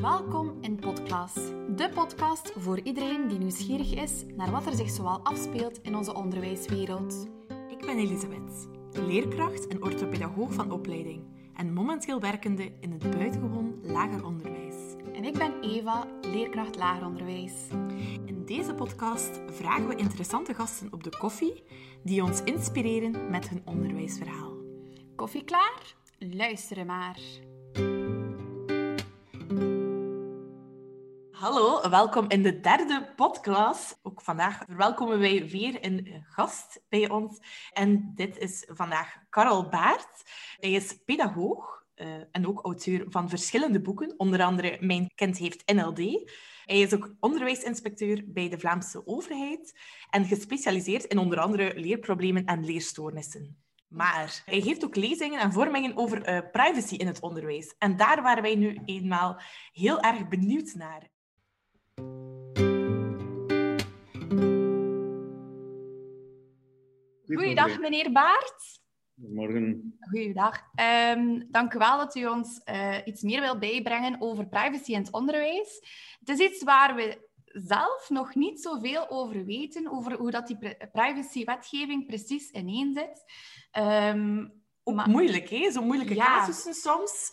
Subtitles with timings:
[0.00, 1.34] Welkom in Podklas,
[1.76, 6.14] de podcast voor iedereen die nieuwsgierig is naar wat er zich zoal afspeelt in onze
[6.14, 7.26] onderwijswereld.
[7.68, 11.22] Ik ben Elisabeth, leerkracht en orthopedagoog van opleiding
[11.54, 14.74] en momenteel werkende in het buitengewoon lager onderwijs.
[15.14, 17.54] En ik ben Eva, leerkracht lager onderwijs.
[18.24, 21.62] In deze podcast vragen we interessante gasten op de koffie
[22.04, 24.52] die ons inspireren met hun onderwijsverhaal.
[25.16, 25.94] Koffie klaar?
[26.18, 27.20] Luisteren maar.
[31.38, 33.98] Hallo, welkom in de derde podcast.
[34.02, 37.38] Ook vandaag verwelkomen wij weer een gast bij ons.
[37.72, 40.22] En dit is vandaag Karel Baert.
[40.60, 44.14] Hij is pedagoog uh, en ook auteur van verschillende boeken.
[44.16, 45.98] Onder andere Mijn kind heeft NLD.
[46.64, 49.78] Hij is ook onderwijsinspecteur bij de Vlaamse overheid
[50.10, 53.62] en gespecialiseerd in onder andere leerproblemen en leerstoornissen.
[53.88, 57.74] Maar hij geeft ook lezingen en vormingen over uh, privacy in het onderwijs.
[57.78, 59.40] En daar waren wij nu eenmaal
[59.72, 61.16] heel erg benieuwd naar.
[67.26, 68.80] Goeiedag, meneer Baart.
[69.14, 69.96] Goedemorgen.
[70.00, 70.62] Goeiedag.
[71.14, 74.98] Um, dank u wel dat u ons uh, iets meer wilt bijbrengen over privacy in
[74.98, 75.80] het onderwijs.
[76.18, 80.58] Het is iets waar we zelf nog niet zoveel over weten, over hoe dat die
[80.92, 83.24] privacywetgeving precies ineen zit.
[83.82, 85.08] Um, ook maar...
[85.08, 85.70] moeilijk, hè?
[85.70, 86.24] Zo moeilijke ja.
[86.24, 87.32] casussen soms.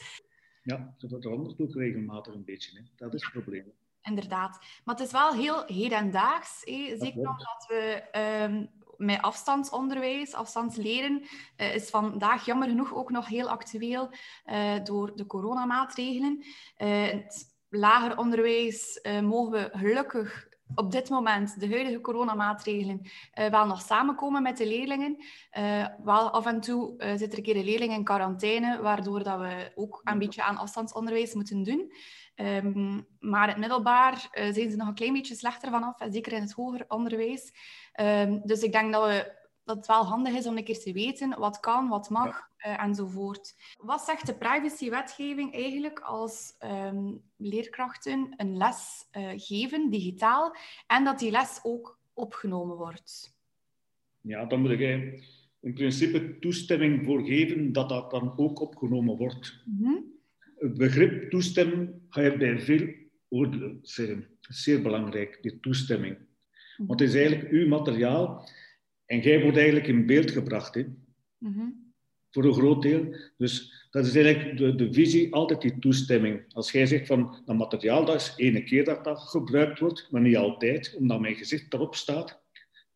[0.63, 2.77] Ja, dat verandert ook regelmatig een beetje.
[2.77, 2.83] Hè?
[2.95, 3.73] Dat is het probleem.
[4.05, 4.59] Inderdaad.
[4.83, 6.59] Maar het is wel heel hedendaags.
[6.59, 8.03] Zeker omdat we
[8.43, 11.23] um, met afstandsonderwijs, afstandsleren,
[11.57, 14.09] uh, is vandaag jammer genoeg ook nog heel actueel
[14.45, 16.43] uh, door de coronamaatregelen.
[16.77, 20.44] Uh, het lager onderwijs mogen we gelukkig
[20.75, 25.23] op dit moment, de huidige coronamaatregelen, uh, wel nog samenkomen met de leerlingen.
[25.57, 29.23] Uh, wel af en toe uh, zit er een keer een leerling in quarantaine, waardoor
[29.23, 31.93] dat we ook een beetje aan afstandsonderwijs moeten doen.
[32.35, 36.51] Um, maar het middelbaar zijn ze nog een klein beetje slechter vanaf, zeker in het
[36.51, 37.53] hoger onderwijs.
[38.01, 40.93] Um, dus ik denk dat, we, dat het wel handig is om een keer te
[40.93, 42.79] weten wat kan, wat mag ja.
[42.79, 43.55] enzovoort.
[43.77, 50.55] Wat zegt de privacywetgeving eigenlijk als um, leerkrachten een les uh, geven, digitaal,
[50.87, 53.33] en dat die les ook opgenomen wordt?
[54.21, 55.23] Ja, dan moet je
[55.61, 59.63] in principe toestemming voor geven dat dat dan ook opgenomen wordt.
[59.65, 60.13] Mm -hmm.
[60.57, 62.93] Het begrip toestemming ga je bij veel
[63.29, 64.27] oordelen zeggen.
[64.39, 66.17] Zeer belangrijk, die toestemming.
[66.77, 68.49] Want het is eigenlijk uw materiaal
[69.05, 70.75] en jij wordt eigenlijk in beeld gebracht.
[70.75, 70.81] Hè?
[71.37, 71.85] Mm -hmm
[72.35, 73.15] voor een groot deel.
[73.37, 76.53] Dus dat is eigenlijk de, de visie, altijd die toestemming.
[76.53, 80.21] Als jij zegt van dat materiaal, dat is ene keer dat dat gebruikt wordt, maar
[80.21, 82.41] niet altijd, omdat mijn gezicht erop staat.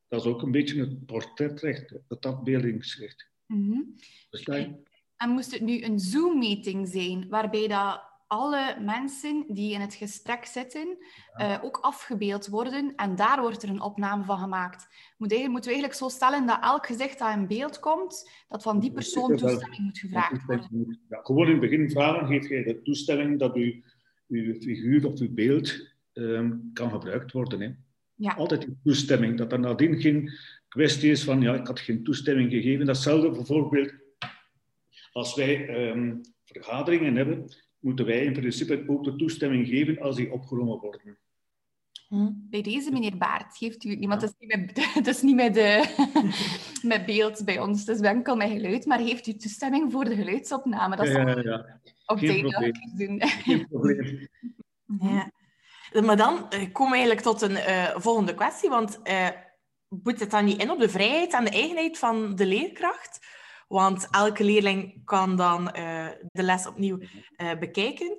[0.08, 3.30] Dat is ook een beetje het portretrecht, het afbeeldingsrecht.
[3.46, 3.96] Mm -hmm.
[4.30, 9.94] dus En moest het nu een Zoom-meeting zijn, waarbij dat alle mensen die in het
[9.94, 10.97] gesprek zitten
[11.38, 14.88] uh, ook afgebeeld worden en daar wordt er een opname van gemaakt.
[15.17, 18.79] Moet moeten we eigenlijk zo stellen dat elk gezicht dat in beeld komt, dat van
[18.79, 21.00] die persoon toestemming moet gevraagd worden?
[21.09, 23.84] Ja, gewoon in het begin vragen, geef jij de toestemming dat u,
[24.28, 27.62] uw figuur of uw beeld um, kan gebruikt worden.
[27.62, 27.69] Hè?
[28.16, 28.34] Ja.
[28.34, 30.31] Altijd die toestemming, dat er nadien geen
[30.68, 32.85] kwestie is van ja, ik had geen toestemming gegeven.
[32.85, 33.94] Datzelfde bijvoorbeeld
[35.12, 40.31] als wij um, vergaderingen hebben moeten wij in principe ook de toestemming geven als die
[40.31, 41.17] opgenomen worden.
[42.07, 42.31] Hm.
[42.34, 45.53] Bij deze, meneer Baart, geeft u iemand, het is niet met, het is niet met,
[45.53, 45.95] de,
[46.91, 50.16] met beeld bij ons, het is enkel met geluid, maar heeft u toestemming voor de
[50.16, 50.95] geluidsopname?
[50.95, 51.79] Dat ja, ja, ja.
[52.06, 52.73] Op Geen probleem.
[52.97, 53.22] doen.
[53.22, 54.28] Geen probleem.
[55.00, 55.31] Ja.
[56.01, 59.28] Maar dan uh, komen we eigenlijk tot een uh, volgende kwestie, want uh,
[60.03, 63.19] moet het dan niet in op de vrijheid en de eigenheid van de leerkracht?
[63.69, 68.18] Want elke leerling kan dan uh, de les opnieuw uh, bekijken.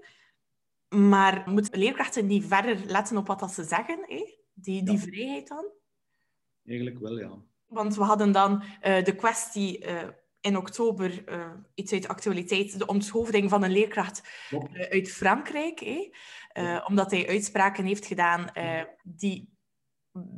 [0.89, 4.05] Maar moeten leerkrachten niet verder letten op wat dat ze zeggen?
[4.09, 4.19] Eh?
[4.53, 4.99] Die, die ja.
[4.99, 5.65] vrijheid dan?
[6.65, 7.39] Eigenlijk wel, ja.
[7.67, 9.85] Want we hadden dan uh, de kwestie
[10.41, 11.25] in oktober,
[11.75, 14.23] iets uit de actualiteit, de onthoofding van een leerkracht
[14.91, 15.81] uit Frankrijk.
[15.81, 16.85] Eh?
[16.89, 18.51] omdat hij uitspraken heeft gedaan
[19.03, 19.59] die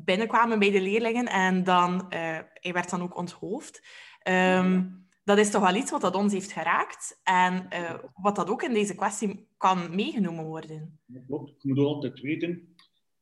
[0.04, 3.82] binnenkwamen bij de leerlingen en dan, hij werd dan ook onthoofd.
[4.28, 8.48] Um, dat is toch wel iets wat dat ons heeft geraakt en uh, wat dat
[8.48, 10.98] ook in deze kwestie kan meegenomen worden.
[11.06, 11.62] Dat klopt.
[11.62, 12.74] Je moet altijd weten,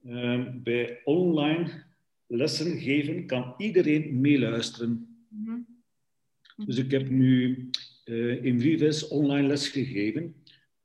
[0.03, 1.85] uh, bij online
[2.27, 5.25] lessen geven kan iedereen meeluisteren.
[5.29, 5.79] Mm -hmm.
[6.67, 7.71] Dus ik heb nu
[8.05, 10.35] uh, in Vives online les gegeven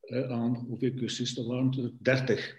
[0.04, 1.94] uh, aan, hoeveel cursisten waren het?
[1.98, 2.56] 30.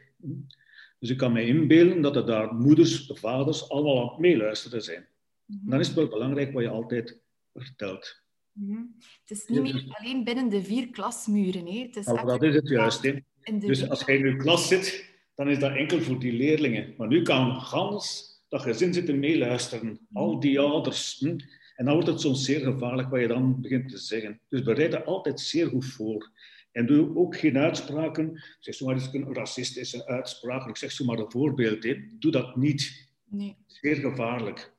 [0.99, 5.07] Dus ik kan me inbeelden dat er daar moeders, vaders allemaal aan het meeluisteren zijn.
[5.45, 5.71] Mm -hmm.
[5.71, 7.21] Dan is het wel belangrijk wat je altijd
[7.55, 8.25] vertelt.
[8.57, 8.95] Mm -hmm.
[9.21, 11.67] Het is niet meer alleen binnen de vier klasmuren.
[11.67, 11.79] Hè.
[11.79, 13.03] Het is nou, dat is het juist.
[13.03, 13.19] Hè.
[13.59, 16.95] Dus als jij in je klas zit, dan is dat enkel voor die leerlingen.
[16.97, 20.07] Maar nu kan gans dat gezin zitten meeluisteren.
[20.13, 21.19] Al die ouders.
[21.19, 21.37] Hm?
[21.75, 24.41] En dan wordt het soms zeer gevaarlijk wat je dan begint te zeggen.
[24.49, 26.31] Dus bereid er altijd zeer goed voor.
[26.73, 28.43] En doe ook geen uitspraken.
[28.61, 30.69] Zeg zomaar eens een racistische uitspraak.
[30.69, 31.85] Ik zeg zomaar een voorbeeld.
[31.85, 31.97] Hè.
[32.19, 33.09] Doe dat niet.
[33.25, 33.57] Nee.
[33.67, 34.75] Zeer gevaarlijk.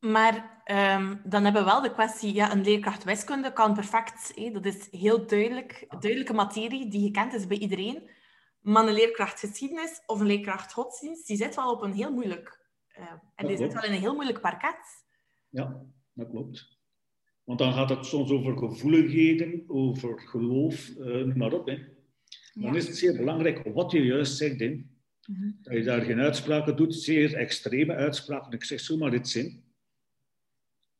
[0.00, 4.50] Maar ehm, dan hebben we wel de kwestie, ja, een leerkracht wiskunde kan perfect, hé,
[4.50, 8.10] dat is heel duidelijk, duidelijke materie die gekend is bij iedereen.
[8.60, 12.60] Maar een leerkracht geschiedenis of een leerkracht godsdienst, die zit wel op een heel moeilijk,
[12.98, 14.78] uh, en die zit wel in een heel moeilijk parket.
[15.48, 16.78] Ja, dat klopt.
[17.44, 21.66] Want dan gaat het soms over gevoeligheden, over geloof, uh, noem maar op.
[21.66, 21.78] Hè.
[22.52, 24.60] Dan is het zeer belangrijk wat je juist zegt.
[24.60, 24.84] Hè.
[25.26, 25.50] Mhm.
[25.62, 28.52] Dat je daar geen uitspraken doet, zeer extreme uitspraken.
[28.52, 29.67] Ik zeg zomaar dit zin.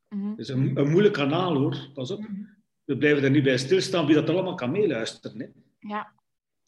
[0.09, 0.31] Mhm.
[0.31, 2.21] Het is een, een, moeilijk kanaal hoor, pas op.
[2.21, 2.43] Mhm.
[2.85, 5.41] We blijven er niet bij stilstaan wie dat allemaal kan meeluisteren.
[5.41, 5.47] Hè.
[5.79, 6.13] Ja,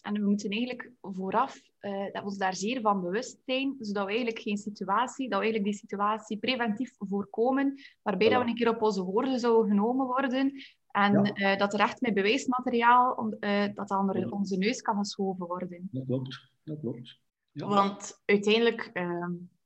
[0.01, 4.05] en we moeten eigenlijk vooraf uh, dat we ons daar zeer van bewust zijn, zodat
[4.05, 8.55] we eigenlijk geen situatie, dat we eigenlijk die situatie preventief voorkomen, waarbij dat we een
[8.55, 10.53] keer op onze woorden zouden genomen worden
[10.91, 15.89] en uh, dat er echt met bewijsmateriaal uh, dat onder onze neus kan geschoven worden.
[15.91, 17.19] Dat klopt, dat klopt.
[17.51, 17.67] Ja.
[17.67, 18.91] Want uiteindelijk,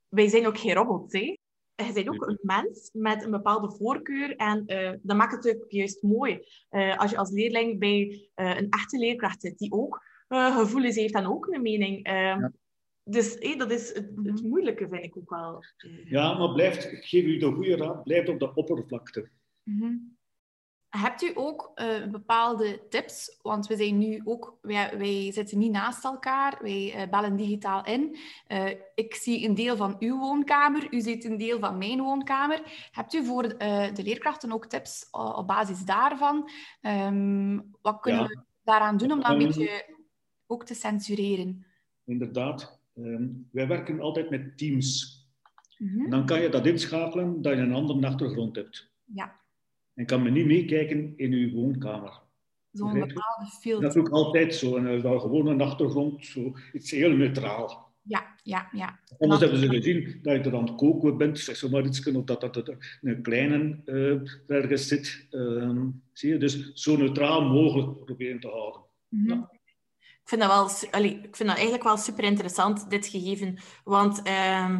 [0.08, 1.33] wij zijn ook geen robots, hè?
[1.76, 5.70] Je bent ook een mens met een bepaalde voorkeur en uh, dat maakt het ook
[5.70, 6.46] juist mooi.
[6.70, 11.14] Uh, als je als leerling bij uh, een echte leerkracht zit die ook gevoelens heeft
[11.14, 12.08] en ook een mening.
[12.08, 12.52] Ja.
[13.04, 14.48] Dus dat is het, het, mhm.
[14.48, 15.64] moeilijke, vind ik ook wel.
[16.04, 19.30] Ja, maar blijft, geef u de goede raad, blijf op de oppervlakte.
[19.62, 20.13] Mm
[20.96, 23.38] Hebt u ook uh, bepaalde tips?
[23.42, 27.84] Want we zijn nu ook, wij, wij zitten niet naast elkaar, wij uh, bellen digitaal
[27.84, 28.16] in.
[28.48, 32.88] Uh, ik zie een deel van uw woonkamer, u ziet een deel van mijn woonkamer.
[32.90, 36.50] Hebt u voor de leerkrachten ook tips op basis daarvan?
[36.82, 38.26] Um, wat kunnen ja.
[38.26, 39.96] we daaraan doen om dat een ehm, beetje
[40.46, 41.66] ook te censureren?
[42.04, 42.80] Inderdaad.
[42.94, 45.22] Um, wij werken altijd met teams.
[45.78, 46.10] Mm -hmm.
[46.10, 48.92] Dan kan je dat inschakelen dat je een andere achtergrond hebt.
[49.04, 49.42] Ja
[49.94, 52.22] en kan men niet meekijken in uw woonkamer.
[52.70, 53.82] Zo'n bepaalde filter.
[53.82, 54.76] Dat is ook altijd zo.
[54.76, 57.92] En dat is gewoon een achtergrond, zo, iets heel neutraal.
[58.02, 58.98] Ja, ja, ja.
[59.18, 62.24] Anders hebben ze gezien dat je er aan het koken bent, zeg maar iets, of
[62.24, 65.26] dat dat een kleine uh, ergens zit.
[65.30, 65.80] Uh,
[66.12, 66.38] zie je?
[66.38, 68.80] Dus zo neutraal mogelijk proberen te houden.
[69.08, 69.28] Mm -hmm.
[69.28, 69.48] ja.
[70.22, 73.58] Ik vind, dat wel, allee, ik vind dat eigenlijk wel super interessant, dit gegeven.
[73.84, 74.78] Want uh,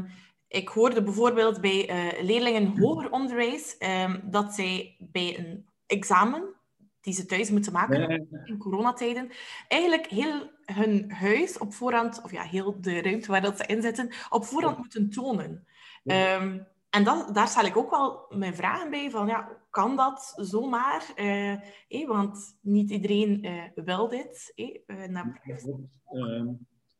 [0.54, 6.54] ik hoorde bijvoorbeeld bij uh, leerlingen hoger onderwijs um, dat zij bij een examen
[7.00, 9.30] die ze thuis moeten maken in coronatijden,
[9.68, 13.82] eigenlijk heel hun huis op voorhand, of ja, heel de ruimte waar dat ze in
[13.82, 15.66] zitten, op voorhand moeten tonen.
[16.04, 20.32] Um, en dat, daar stel ik ook wel mijn vragen bij, van ja, kan dat
[20.36, 21.12] zomaar?
[21.16, 24.52] Uh, eh, want niet iedereen uh, wil dit.
[24.54, 26.46] Eh, naar uh,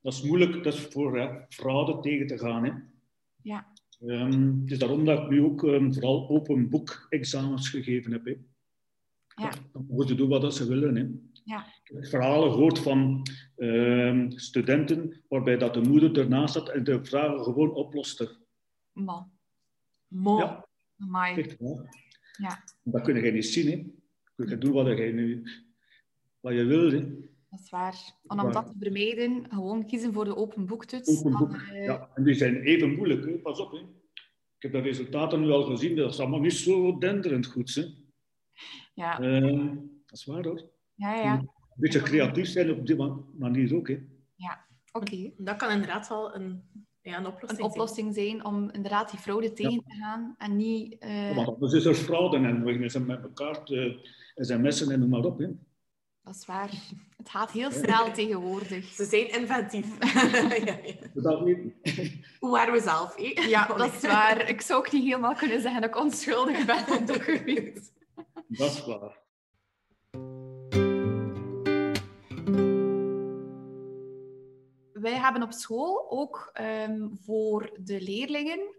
[0.01, 2.65] dat is moeilijk, dat is voor fraude tegen te gaan.
[2.65, 2.73] Hè.
[3.45, 3.67] Ja.
[4.01, 8.25] Um, het is daarom dat ik nu ook um, vooral open boek examens gegeven heb.
[8.25, 8.37] Hè.
[9.35, 9.53] Ja.
[9.73, 10.97] Dan mogen ze doen wat ze willen.
[10.97, 11.09] Hè.
[11.45, 11.67] Ja.
[11.67, 13.27] Ik heb verhalen gehoord van
[13.57, 18.37] um, studenten waarbij dat de moeder ernaast zat en de vragen gewoon oploste.
[18.93, 19.31] Man.
[20.09, 20.39] Mo.
[20.39, 20.69] Ja.
[20.99, 21.57] Amai.
[22.37, 22.65] Ja.
[22.83, 23.71] Dat kun je niet zien.
[23.71, 23.77] Hè.
[24.37, 25.43] Je kunt doen wat je, nu,
[26.41, 26.91] wat je wil.
[26.91, 27.33] Hè.
[27.55, 28.15] Dat is waar.
[28.27, 31.19] En om dat te vermijden, gewoon kiezen voor de open boektoets.
[31.19, 31.57] Open boek.
[31.57, 31.85] Uh...
[31.85, 33.33] Ja, en die zijn even moeilijk, hè?
[33.33, 33.73] pas op.
[33.73, 33.79] Hè?
[34.59, 37.75] Ik heb de resultaten nu al gezien, dat is allemaal niet zo denderend goed.
[37.75, 37.85] Hè?
[38.95, 39.21] Ja.
[39.21, 39.73] Uh,
[40.07, 40.71] dat is waar hoor.
[40.95, 41.39] Ja, ja.
[41.39, 42.97] Een beetje creatief zijn op die
[43.39, 43.89] manier ook.
[43.89, 43.99] Hè?
[44.35, 45.31] Ja, oké.
[45.37, 46.63] Dat kan inderdaad wel een,
[47.01, 48.45] ja, een oplossing, een oplossing zijn.
[48.45, 51.05] om inderdaad die fraude tegen te gaan en niet...
[51.05, 51.35] Uh...
[51.35, 55.25] Want anders is er fraude en we zijn met elkaar te sms'en en noem maar
[55.25, 55.39] op.
[55.39, 55.47] Hè?
[56.23, 56.71] Dat is waar.
[57.25, 58.93] Het gaat heel snel tegenwoordig.
[58.93, 59.87] Ze zijn inventief.
[60.65, 60.95] ja, ja.
[61.15, 61.75] Dat niet.
[62.39, 63.15] Hoe waren we zelf?
[63.49, 64.49] Ja, dat is waar.
[64.49, 67.93] Ik zou ook niet helemaal kunnen zeggen dat ik onschuldig ben op dat gebied.
[68.49, 69.23] Dat is waar.
[74.93, 78.75] Wij hebben op school ook um, voor de leerlingen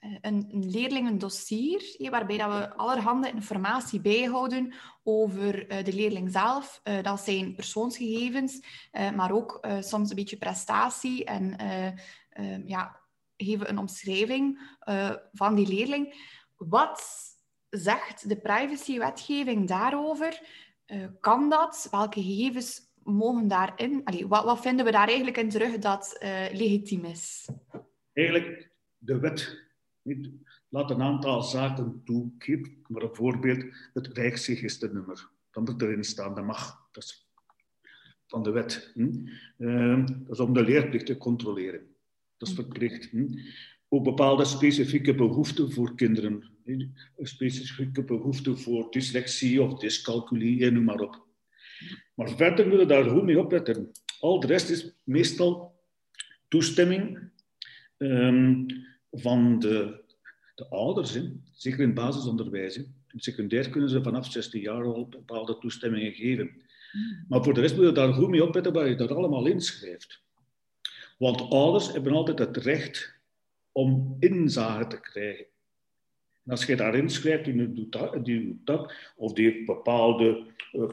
[0.00, 6.80] een, een leerlingendossier, waarbij dat we allerhande informatie bijhouden over uh, de leerling zelf.
[7.02, 8.60] Dat zijn persoonsgegevens,
[8.92, 13.00] maar ook soms een beetje prestatie en ehm, ja,
[13.36, 14.76] geven een omschrijving
[15.32, 16.14] van die leerling.
[16.56, 17.02] Wat
[17.70, 20.40] zegt de privacywetgeving daarover?
[21.20, 21.88] kan dat?
[21.90, 24.00] Welke gegevens mogen daarin?
[24.04, 26.16] Allee, wat, wat vinden we daar eigenlijk in terug dat
[26.52, 27.48] legitiem is?
[28.12, 29.69] Eigenlijk de wet
[30.68, 32.30] laat een aantal zaken toe.
[32.88, 35.28] maar een voorbeeld, het Rijksregisternummer.
[35.50, 36.88] Dat moet erin staan, dat mag.
[36.92, 37.28] Dat
[38.26, 38.90] van de wet.
[38.94, 39.26] Hm?
[39.58, 41.80] Ehm, dat is om de leerplicht te controleren.
[42.36, 43.10] Dat is verplicht.
[43.10, 43.26] Hm?
[43.88, 46.44] Ook bepaalde specifieke behoeften voor kinderen.
[46.64, 51.26] Een specifieke behoeften voor dyslexie of dyscalculie, noem maar op.
[52.14, 53.90] Maar verder willen we daar goed mee opletten.
[54.20, 55.80] Al de rest is meestal
[56.48, 57.30] toestemming
[57.96, 58.66] um,
[59.12, 60.00] van de,
[60.54, 61.32] de ouders, hè.
[61.52, 62.76] zeker in het basisonderwijs.
[62.76, 62.82] Hè.
[63.12, 66.50] In secundair kunnen ze vanaf 16 jaar al bepaalde toestemmingen geven.
[67.28, 70.22] Maar voor de rest moet je daar goed mee opletten waar je dat allemaal inschrijft.
[71.18, 73.14] Want ouders hebben altijd het recht
[73.72, 75.44] om inzage te krijgen.
[76.44, 80.44] En als je daarin schrijft, die doet dat, die doet dat of die heeft bepaalde
[80.72, 80.88] uh,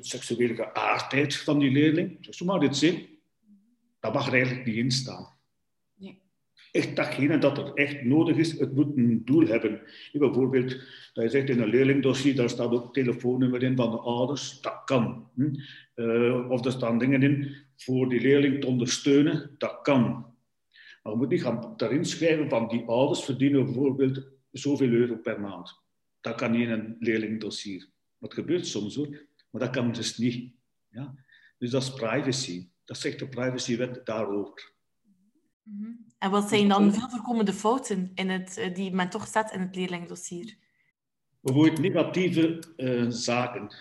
[0.00, 3.08] seksuele geaardheid van die leerling, zeg maar dit zin,
[4.00, 5.33] dat mag er eigenlijk niet in staan
[6.74, 9.80] echt datgene dat er echt nodig is, het moet een doel hebben.
[10.12, 10.70] Bijvoorbeeld,
[11.12, 14.82] dat je zegt in een leerlingdossier, daar staat ook telefoonnummer in van de ouders, dat
[14.84, 15.30] kan.
[15.34, 15.54] Hm?
[15.94, 20.02] Uh, of er staan dingen in voor die leerling te ondersteunen, dat kan.
[21.02, 25.40] Maar je moet niet gaan daarin schrijven van die ouders verdienen bijvoorbeeld zoveel euro per
[25.40, 25.82] maand.
[26.20, 27.88] Dat kan niet in een leerlingdossier.
[28.18, 30.52] Dat gebeurt soms hoor, maar dat kan dus niet.
[30.88, 31.14] Ja?
[31.58, 32.68] Dus dat is privacy.
[32.84, 34.72] Dat zegt de privacywet daarover.
[35.62, 35.90] Mhm.
[36.24, 39.60] En wat zijn dan veel voorkomende fouten in het, eh, die men toch zet in
[39.60, 40.56] het leerlingdossier?
[41.40, 43.74] Bijvoorbeeld negatieve uh, zaken.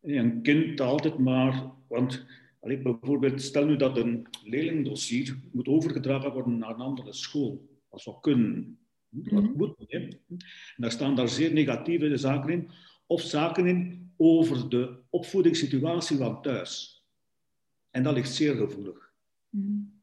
[0.00, 2.26] Een kind altijd maar, want
[2.60, 7.68] allee, bijvoorbeeld stel nu dat een leerlingdossier moet overgedragen worden naar een andere school.
[7.90, 8.78] Dat zou kunnen.
[9.08, 9.56] Dat mhm.
[9.56, 9.74] moet.
[9.88, 10.20] En
[10.76, 12.70] daar staan daar zeer negatieve zaken in.
[13.06, 17.04] Of zaken in over de opvoedingssituatie van thuis.
[17.90, 19.12] En dat ligt zeer gevoelig.
[19.48, 20.02] Mm.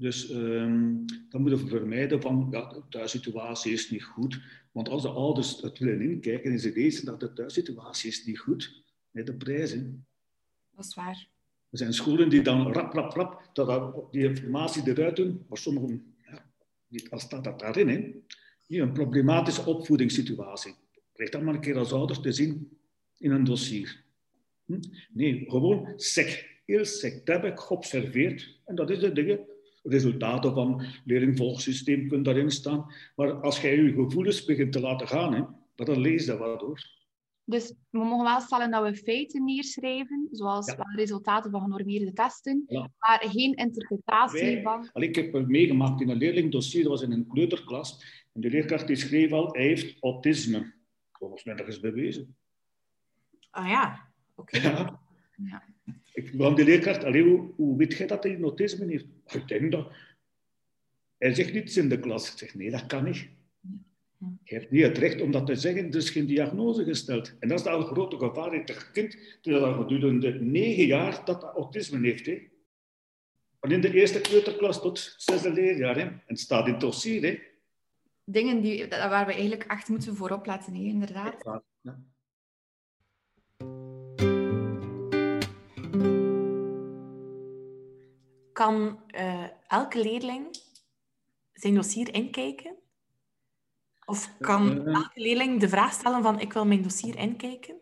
[0.00, 4.40] Dus um, dan moeten we vermijden van, ja, de thuissituatie is niet goed.
[4.72, 8.38] Want als de ouders het willen inkijken, is het eens dat de thuissituatie is niet
[8.38, 8.82] goed.
[9.10, 10.06] Nee, de prijzen.
[10.74, 11.28] Dat is waar.
[11.70, 16.14] Er zijn scholen die dan rap, rap, rap dat, die informatie eruit doen, maar sommigen,
[16.26, 16.50] ja,
[16.86, 18.14] niet, al staat dat daarin, hè.
[18.66, 20.74] Hier, een problematische opvoedingssituatie.
[21.12, 22.78] Krijg dat maar een keer als ouder te zien
[23.18, 24.04] in een dossier.
[24.64, 24.80] Hm?
[25.12, 28.58] Nee, gewoon sec heel sect heb ik geobserveerd.
[28.64, 29.49] En dat is de dingen.
[29.82, 32.86] Resultaten van leerlingvolgsysteem kunnen daarin staan.
[33.16, 35.42] Maar als jij je gevoelens begint te laten gaan, hè,
[35.74, 36.98] dan lees dat wat door.
[37.44, 40.76] Dus we mogen wel stellen dat we feiten neerschrijven, zoals ja.
[40.94, 42.64] resultaten van genormeerde testen,
[42.98, 44.90] maar geen interpretatie van...
[44.92, 48.96] ik heb meegemaakt in een leerlingdossier, dat was in een kleuterklas, en de leerkracht die
[48.96, 50.74] schreef al, hij heeft autisme.
[51.12, 52.36] Volgens mij dat is bewezen.
[53.50, 54.56] Ah ja, oké.
[54.56, 55.00] Ja.
[55.36, 55.62] ja.
[56.24, 59.06] Ik kwam die leerkracht, allee, hoe, hoe weet jij dat hij autisme heeft?
[59.26, 59.92] Ik denk dat.
[61.18, 62.32] Hij zegt niets in de klas.
[62.32, 63.28] Ik zeg, nee, dat kan niet.
[64.44, 67.36] Je hebt niet het recht om dat te zeggen, er is geen diagnose gesteld.
[67.38, 68.52] En dat is al een grote gevaar.
[68.52, 72.26] Het kind dat al gedurende negen jaar dat autisme heeft.
[72.26, 72.38] Hè.
[73.60, 75.94] Van in de eerste kleuterklas tot zesde leerjaar.
[75.94, 76.00] Hè.
[76.02, 77.22] En het staat in het dossier.
[77.22, 77.38] Hè.
[78.24, 81.62] Dingen die, waar we eigenlijk echt moeten voorop laten, hè, inderdaad.
[81.82, 82.02] Ja.
[88.60, 90.56] Kan uh, elke leerling
[91.52, 92.74] zijn dossier inkijken?
[94.04, 97.76] Of kan uh, elke leerling de vraag stellen van ik wil mijn dossier inkijken?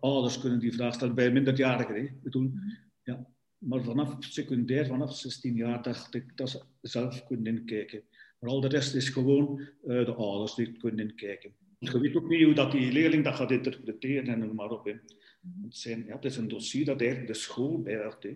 [0.00, 1.94] Ouders kunnen die vraag stellen bij minderjarigen.
[1.94, 2.08] Hè?
[2.22, 2.58] Bedoel, mhm.
[3.02, 3.26] ja.
[3.58, 8.02] Maar vanaf secundair, vanaf 16 jaar, dacht ik dat ze zelf kunnen inkijken.
[8.38, 11.52] Maar al de rest is gewoon uh, de ouders die kunnen inkijken.
[11.78, 14.84] Je weet ook niet hoe dat die leerling dat gaat interpreteren en noem maar op.
[14.84, 14.92] Hè.
[14.92, 15.64] Mhm.
[15.64, 18.26] Het, zijn, ja, het is een dossier dat eigenlijk de school bijhoudt.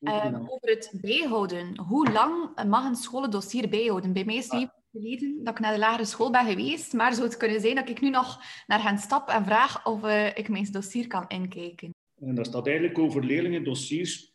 [0.00, 1.78] Um, over het bijhouden.
[1.78, 4.12] Hoe lang mag een school dossier bijhouden?
[4.12, 7.26] Bij mij is het geleden dat ik naar de lagere school ben geweest, maar zou
[7.26, 10.48] het kunnen zijn dat ik nu nog naar hen stap en vraag of uh, ik
[10.48, 11.94] mijn dossier kan inkijken?
[12.20, 14.34] En daar staat eigenlijk over leerlingendossiers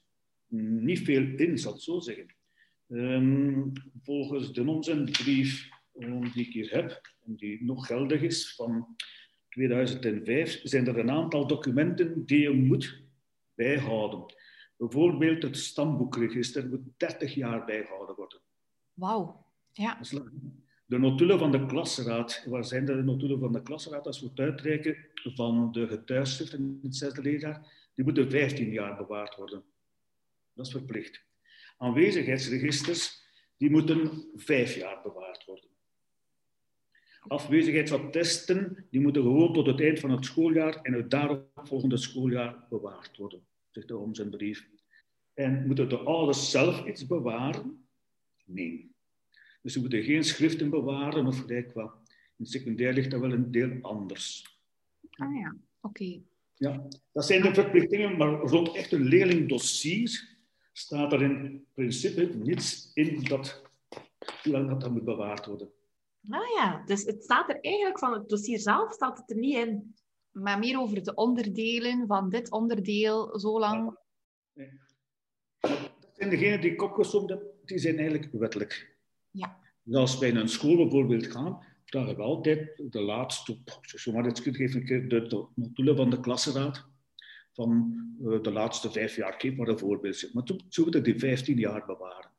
[0.57, 2.35] niet veel in, zal ik zo zeggen.
[2.87, 3.71] Um,
[4.03, 8.95] volgens de nonsensbrief um, die ik hier heb, en die nog geldig is, van
[9.49, 13.03] 2005, zijn er een aantal documenten die je moet
[13.55, 14.25] bijhouden.
[14.89, 18.39] Bijvoorbeeld het stamboekregister moet 30 jaar bijgehouden worden.
[18.93, 19.99] Wauw, ja.
[20.85, 24.39] De notulen van de klasraad, waar zijn de notulen van de klasraad als we het
[24.39, 27.89] uitreiken van de getuigschriften in het zesde leerjaar?
[27.93, 29.63] Die moeten 15 jaar bewaard worden.
[30.53, 31.23] Dat is verplicht.
[31.77, 33.23] Aanwezigheidsregisters,
[33.57, 35.69] die moeten 5 jaar bewaard worden.
[37.27, 43.17] Afwezigheidsattesten, die moeten gewoon tot het eind van het schooljaar en het daaropvolgende schooljaar bewaard
[43.17, 44.67] worden zegt de om zijn brief.
[45.33, 47.87] En moeten de ouders zelf iets bewaren?
[48.45, 48.91] Nee.
[49.61, 51.95] Dus ze moeten geen schriften bewaren of gelijk wat.
[52.37, 54.57] In secundair ligt dat wel een deel anders.
[55.09, 56.21] Ah ja, oké.
[56.55, 60.37] Ja, dat zijn de verplichtingen, maar rond echt een leerlingdossier
[60.71, 63.61] staat er in principe niets in dat,
[64.43, 65.71] hoe lang dat dan moet bewaard worden.
[66.29, 69.55] Ah ja, dus het staat er eigenlijk van het dossier zelf staat het er niet
[69.55, 69.95] in.
[70.31, 73.97] Maar meer over de onderdelen van dit onderdeel, zo lang.
[74.53, 74.65] Ja.
[75.69, 76.75] Dat zijn degenen die
[77.27, 78.97] heb, die zijn eigenlijk wettelijk.
[79.31, 79.57] Ja.
[79.83, 84.39] Dus als wij naar een school bijvoorbeeld gaan, vragen we altijd de laatste, zomaar het
[84.39, 86.85] geef ik de, de notulen van de klassenraad
[87.53, 90.33] van uh, de laatste vijf jaar, geef maar een voorbeeld.
[90.33, 92.31] Maar toen zullen we die 15 jaar bewaren.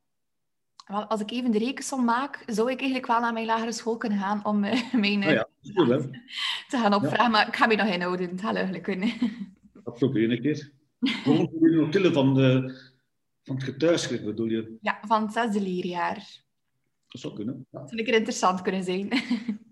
[1.09, 4.19] Als ik even de rekensom maak, zou ik eigenlijk wel naar mijn lagere school kunnen
[4.19, 5.99] gaan om uh, mijn uh, ja, ja,
[6.69, 7.25] te gaan opvragen.
[7.25, 7.29] Ja.
[7.29, 9.13] Maar ik ga me nog inhouden, het gaat eigenlijk kunnen.
[9.85, 10.71] Dat probeer ik eens.
[11.01, 12.75] Gewoon de notulen van, de,
[13.45, 14.77] van het getuigschrift bedoel je?
[14.81, 16.43] Ja, van het zesde leerjaar.
[17.07, 17.67] Dat zou kunnen.
[17.71, 17.79] Ja.
[17.79, 19.09] Dat zou lekker interessant kunnen zijn.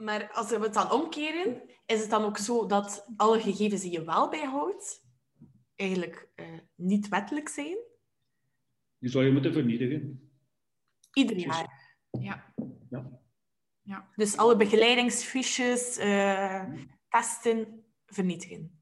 [0.00, 3.92] Maar als we het dan omkeren, is het dan ook zo dat alle gegevens die
[3.92, 5.04] je wel bijhoudt,
[5.76, 7.76] eigenlijk uh, niet wettelijk zijn?
[8.98, 10.30] Die zou je moeten vernietigen.
[11.12, 11.96] Ieder jaar?
[12.10, 12.54] Ja.
[12.90, 13.20] ja.
[13.82, 14.08] ja.
[14.16, 16.72] Dus alle begeleidingsfiches, uh,
[17.08, 18.78] testen, vernietigen?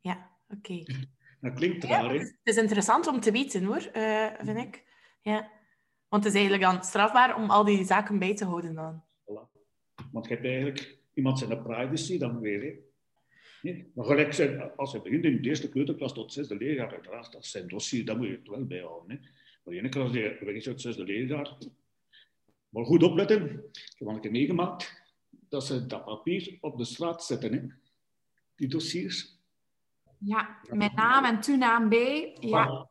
[0.00, 0.72] Ja, oké.
[0.72, 0.96] Okay.
[1.42, 4.84] Dat klinkt raar, ja, Het is interessant om te weten, hoor, uh, vind ik.
[5.22, 5.50] Ja.
[6.08, 9.02] Want het is eigenlijk dan strafbaar om al die zaken bij te houden dan.
[10.12, 12.62] Want je hebt eigenlijk iemand zijn privacy dan weer.
[12.62, 12.74] Hè.
[13.62, 13.90] Nee?
[13.94, 17.46] Maar gelijk zijn, als je begint in de eerste kleuterklas tot zesde leerjaar, uiteraard, dat
[17.46, 19.10] zijn dossier, dat moet je het wel bijhouden.
[19.10, 19.16] Hè.
[19.64, 21.56] Maar de ene klas die weg is uit zesde leerjaar.
[22.68, 25.02] Maar goed opletten, ik heb al een keer meegemaakt
[25.48, 27.66] dat ze dat papier op de straat zetten, hè.
[28.56, 29.40] die dossiers.
[30.24, 32.36] Ja, met naam en toenaam bij.
[32.40, 32.64] Ja.
[32.64, 32.84] Ah,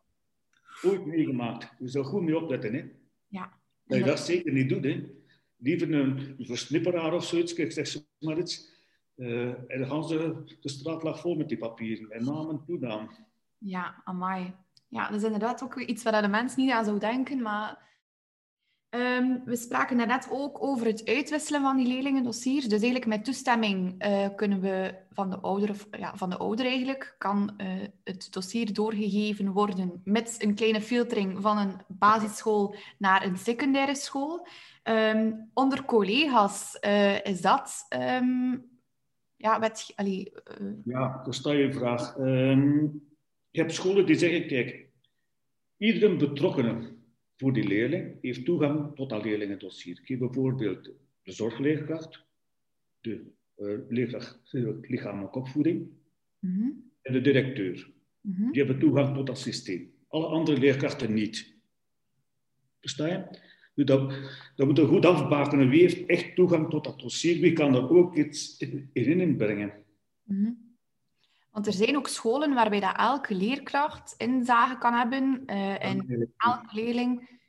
[0.81, 1.73] ooit meegemaakt.
[1.79, 2.73] Je zou goed mee opletten.
[2.73, 2.83] Hè.
[3.27, 3.59] Ja.
[3.83, 4.83] Dat je dat zeker niet doet.
[4.83, 5.19] Hè
[5.61, 8.69] liever een, een versnipperaar of zoiets, ik zeg maar iets.
[9.15, 13.09] Uh, en de ganse de straat lag vol met die papieren, en naam en toenaam.
[13.57, 14.53] Ja, amai.
[14.87, 17.89] Ja, dat is inderdaad ook iets waar de mens niet aan zou denken, maar...
[18.95, 22.63] Um, we spraken net ook over het uitwisselen van die leerlingendossiers.
[22.65, 27.15] Dus eigenlijk met toestemming uh, kunnen we van de ouder, ja, van de ouder eigenlijk,
[27.17, 27.67] kan uh,
[28.03, 34.47] het dossier doorgegeven worden met een kleine filtering van een basisschool naar een secundaire school.
[34.83, 37.85] Um, onder collega's uh, is dat...
[38.21, 38.69] Um,
[39.35, 40.67] ja, met, allee, uh...
[40.85, 42.15] ja, dat sta je vraag.
[43.49, 44.87] Je hebt scholen die zeggen, kijk,
[45.77, 46.90] iedere betrokkenen
[47.41, 50.01] voor die leerling heeft toegang tot dat leerlingendossier.
[50.07, 50.83] Bijvoorbeeld
[51.23, 52.25] de zorgleerkracht,
[52.99, 53.21] de
[53.57, 54.39] uh, leerkracht
[54.81, 55.89] lichamelijke opvoeding
[56.39, 56.91] mm -hmm.
[57.01, 57.91] en de directeur.
[58.21, 58.51] Mm -hmm.
[58.51, 59.93] Die hebben toegang tot dat systeem.
[60.07, 61.55] Alle andere leerkrachten niet.
[62.79, 63.39] Versta je?
[63.73, 64.13] Dus dat,
[64.55, 65.69] dat moet je goed afbakenen.
[65.69, 67.39] Wie heeft echt toegang tot dat dossier?
[67.39, 69.73] Wie kan er ook iets in, in inbrengen?
[70.23, 70.70] Mm -hmm.
[71.51, 75.43] Want er zijn ook scholen waarbij dat elke leerkracht inzage kan hebben.
[75.45, 77.39] Uh, en elke leerling...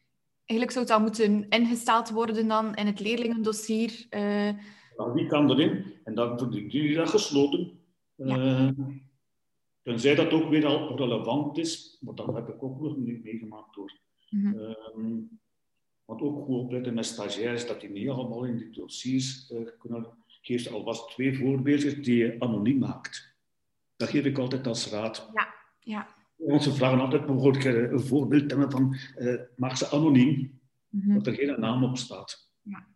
[0.44, 4.06] Eigenlijk zou het dan moeten ingesteld worden dan in het leerlingendossier.
[4.10, 4.50] Uh...
[4.96, 5.84] Nou, wie kan erin?
[6.04, 7.80] En dan wordt die dat gesloten.
[8.14, 8.36] Ja.
[8.36, 8.70] Uh,
[9.82, 11.98] tenzij dat ook weer al relevant is.
[12.00, 13.98] Maar dat heb ik ook nog niet meegemaakt hoor.
[14.30, 15.40] Mm -hmm.
[16.04, 20.06] Want ook goed opletten met stagiaires, dat die niet allemaal in die dossiers kunnen...
[20.44, 23.31] Geef alvast twee voorbeeldjes die je anoniem maakt.
[24.02, 25.30] Dat geef ik altijd als raad.
[25.32, 26.08] Ja, ja.
[26.36, 28.96] Onze vragen altijd bijvoorbeeld een voorbeeld hebben van...
[29.16, 31.14] Uh, maak ze anoniem, mm -hmm.
[31.14, 32.50] dat er geen naam op staat.
[32.62, 32.86] Ja.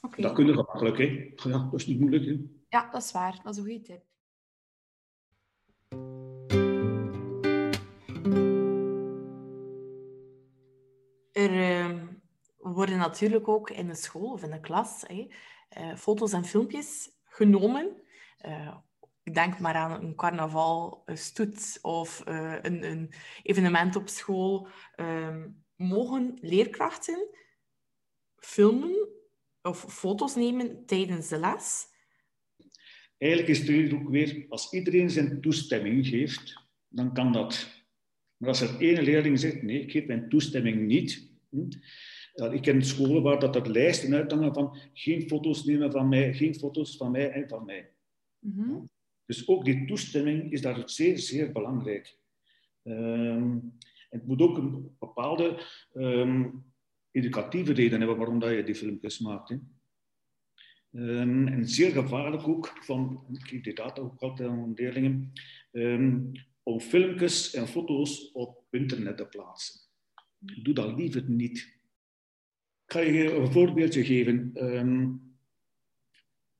[0.00, 0.22] Okay.
[0.24, 1.32] Dat kunnen gemakkelijk, hè.
[1.50, 2.36] Ja, dat is niet moeilijk, hè.
[2.68, 3.40] Ja, dat is waar.
[3.42, 4.02] Dat is een goede tip.
[11.32, 11.80] Er...
[11.86, 12.08] Uh
[12.60, 15.28] worden natuurlijk ook in de school of in de klas hè,
[15.78, 18.02] uh, foto's en filmpjes genomen.
[18.46, 18.89] Uh, ik
[19.34, 23.12] denk maar aan een carnaval, een stoet of uh, een, een,
[23.42, 24.68] evenement op school.
[25.76, 27.28] mogen leerkrachten
[28.36, 29.08] filmen
[29.62, 31.88] of foto's nemen tijdens de les?
[33.18, 37.84] Eigenlijk is het ook weer, als iedereen zijn toestemming geeft, dan kan dat.
[38.36, 41.68] Maar als er één leerling zegt, nee, ik geef mijn toestemming niet, hm,
[42.52, 46.54] ik ken scholen waar dat er lijsten uithangen van geen foto's nemen van mij, geen
[46.54, 47.90] foto's van mij en van mij.
[48.38, 48.90] Mm -hmm.
[49.30, 52.18] Dus ook die toestemming is daar zeer, zeer belangrijk.
[52.82, 53.76] Um,
[54.08, 56.64] het moet ook een bepaalde um,
[57.10, 59.48] educatieve reden hebben waarom dat je die filmpjes maakt.
[59.48, 59.56] Hè.
[60.90, 65.32] Um, en zeer gevaarlijk ook, van, ik geef die data ook altijd aan leerlingen,
[66.62, 69.80] om filmpjes en foto's op internet te plaatsen.
[70.38, 71.58] Doe dat liever niet.
[72.84, 74.50] Ik ga je een voorbeeldje geven.
[74.54, 75.16] Er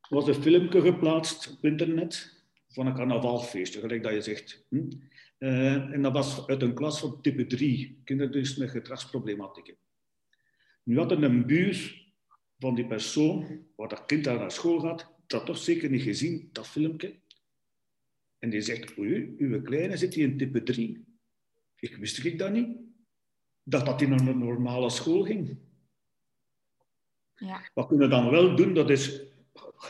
[0.09, 2.39] was een filmpje geplaatst op internet
[2.71, 4.65] van een carnavalfeestje, gelijk dat je zegt.
[4.69, 4.91] Hm?
[5.39, 9.77] Uh, en dat was uit een klas van type 3, kinderen dus met gedragsproblematieken.
[10.83, 12.07] Nu had er een buur
[12.59, 16.49] van die persoon, waar dat kind daar naar school gaat, dat toch zeker niet gezien,
[16.53, 17.19] dat filmpje.
[18.39, 21.05] En die zegt, oei, uw kleine zit hier in type 3.
[21.77, 22.79] Ik wist ik dat niet.
[23.63, 25.59] Dat dat in een normale school ging.
[27.35, 27.71] Ja.
[27.75, 28.75] Wat kunnen we dan wel doen?
[28.75, 29.07] Dat is,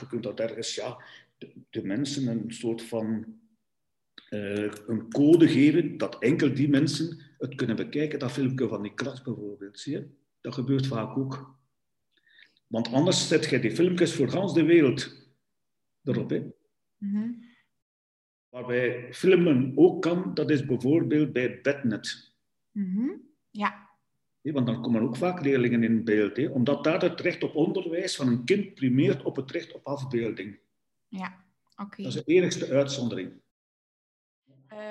[0.00, 1.02] je kunt dat ergens, ja,
[1.40, 3.38] de, de mensen een soort van
[4.30, 8.18] uh, een code geven dat enkel die mensen het kunnen bekijken.
[8.18, 10.08] Dat filmpje van die klas bijvoorbeeld, zie je?
[10.40, 11.58] Dat gebeurt vaak ook.
[12.66, 15.28] Want anders zet je die filmpjes voor gans de wereld
[16.04, 16.30] erop.
[16.30, 16.50] Hè?
[16.96, 17.48] Mm
[18.48, 22.34] Waarbij filmen ook kan, dat is bijvoorbeeld bij Bednet.
[22.70, 23.88] Mm Ja.
[24.40, 26.50] Want dan komen ook vaak leerlingen in beeld.
[26.50, 30.58] Omdat daar het recht op onderwijs van een kind primeert op het recht op afbeelding.
[31.10, 31.44] Ja,
[31.76, 32.02] oké.
[32.02, 33.32] Dat is de enigste uitzondering.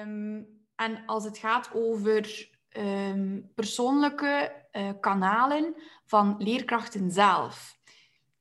[0.03, 7.79] Um, en als het gaat over um, persoonlijke uh, kanalen van leerkrachten zelf.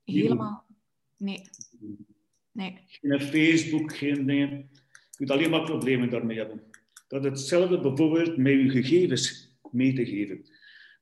[0.04, 0.66] Helemaal.
[1.16, 1.50] Nee.
[2.52, 2.84] Nee.
[2.86, 4.70] Geen Facebook, geen dingen.
[5.10, 6.62] Je kunt alleen maar problemen daarmee hebben.
[7.08, 10.50] Dat hetzelfde bijvoorbeeld met je gegevens mee te geven.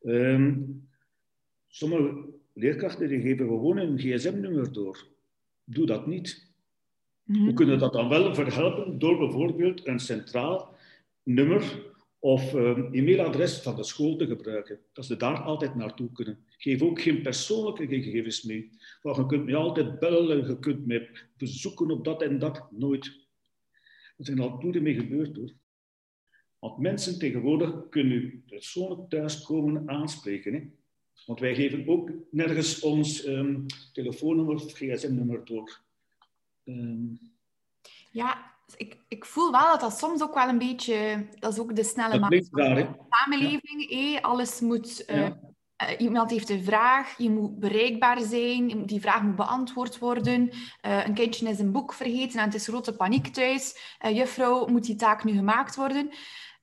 [0.03, 0.89] Um,
[1.69, 5.07] sommige leerkrachten die geven gewoon een gsm-nummer door.
[5.65, 6.46] Doe dat niet.
[7.27, 7.47] Mm -hmm.
[7.47, 10.75] We kunnen dat dan wel verhelpen door bijvoorbeeld een centraal
[11.23, 11.85] nummer
[12.19, 14.81] of um, e-mailadres van de school te gebruiken.
[14.93, 16.39] Dat ze daar altijd naartoe kunnen.
[16.57, 18.71] Geef ook geen persoonlijke gegevens mee.
[19.03, 22.67] Want je kunt me altijd bellen, je kunt me bezoeken op dat en dat.
[22.71, 23.07] Nooit.
[24.17, 25.51] Er zijn al toeren mee gebeurd hoor.
[26.59, 30.53] Want mensen tegenwoordig kunnen u persoonlijk thuiskomen aanspreken.
[30.53, 30.61] Hè?
[31.27, 35.85] Want wij geven ook nergens ons um, telefoonnummer of gsm-nummer door.
[36.67, 37.21] Um,
[38.11, 41.27] ja, ik, ik voel wel dat dat soms ook wel een beetje...
[41.39, 42.13] Dat is ook de snelle
[43.09, 43.87] samenleving.
[43.89, 44.21] Ja.
[44.21, 45.05] alles moet...
[45.11, 45.39] Uh, ja.
[45.83, 50.51] uh, iemand heeft een vraag, je moet bereikbaar zijn, die vraag moet beantwoord worden.
[50.87, 53.97] Uh, een kindje is een boek vergeten en het is grote paniek thuis.
[54.13, 56.11] juffrouw, moet die taak nu gemaakt worden?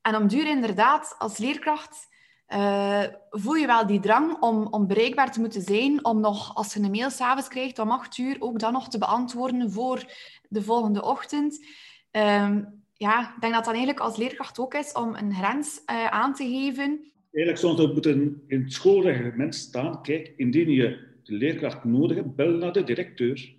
[0.02, 2.12] En om duur inderdaad, als leerkracht...
[2.54, 6.74] Uh, voel je wel die drang om, om bereikbaar te moeten zijn, om nog, als
[6.74, 10.06] je een mail s'avonds krijgt om acht uur, ook dan nog te beantwoorden voor
[10.50, 11.66] de volgende ochtend.
[12.12, 16.08] Um, ja, ik denk dat dat eigenlijk als leerkracht ook is om een grens uh,
[16.08, 17.12] aan te geven.
[17.32, 22.36] Eigenlijk zou het moeten in het schoolreglement staan, kijk, indien je de leerkracht nodig hebt,
[22.36, 23.56] bel naar de directeur.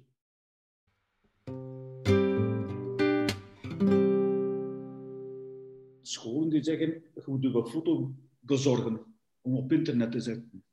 [6.03, 10.65] Scholen die zeggen, je moet foto bezorgen om op internet te zetten.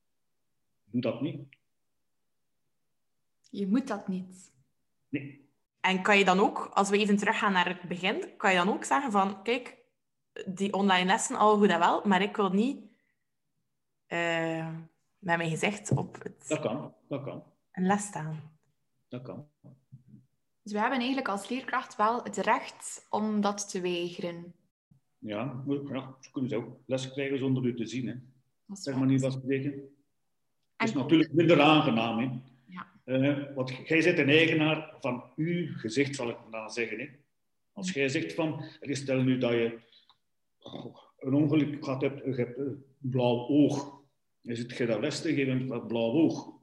[0.84, 1.58] Doe dat niet.
[3.50, 4.52] Je moet dat niet.
[5.10, 5.50] Nee.
[5.82, 8.70] En kan je dan ook, als we even teruggaan naar het begin, kan je dan
[8.70, 9.78] ook zeggen van, kijk,
[10.46, 12.78] die online lessen, al goed en wel, maar ik wil niet
[14.08, 14.68] uh,
[15.20, 16.48] met mijn gezicht op het...
[16.48, 17.44] Dat kan, dat kan.
[17.72, 18.58] Een les staan.
[19.08, 19.48] Dat kan.
[20.64, 24.54] Dus we hebben eigenlijk als leerkracht wel het recht om dat te weigeren.
[25.22, 28.08] Ja, ja ze kunnen ze ook les krijgen zonder u te zien.
[28.08, 28.16] Hè.
[28.74, 29.72] Zeg maar niet wat spreken.
[30.76, 32.20] Het is natuurlijk minder aangenaam.
[32.20, 32.40] Hè.
[33.06, 37.00] Uh, want jij bent een eigenaar van uw gezicht, zal ik dan zeggen.
[37.00, 37.10] Hè.
[37.72, 39.80] Als jij zegt van, stel nu dat je
[40.60, 44.00] oh, een ongeluk gehad hebt, je hebt een blauw oog.
[44.42, 46.54] Je zit je dat les te geven met blauw oog.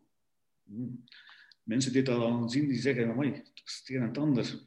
[0.63, 1.05] Hmm.
[1.63, 4.67] Mensen die dat dan zien, die zeggen, amai, dat is het een en het ander.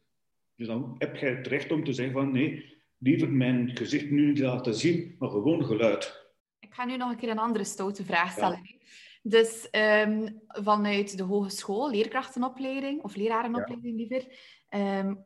[0.55, 2.70] Dus dan heb je het recht om te zeggen van, nee,
[3.01, 6.29] liever mijn gezicht nu niet laten zien, maar gewoon geluid.
[6.59, 8.59] Ik ga nu nog een keer een andere stoute vraag stellen.
[8.63, 8.79] Ja.
[9.23, 9.67] Dus
[10.05, 14.27] um, vanuit de hogeschool, leerkrachtenopleiding, of lerarenopleiding liever,
[14.69, 15.25] um,